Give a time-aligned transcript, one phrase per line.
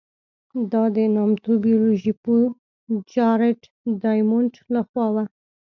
[0.71, 2.43] دا د نامتو بیولوژي پوه
[3.13, 3.59] جارېډ
[4.01, 5.23] ډایمونډ له خوا وه.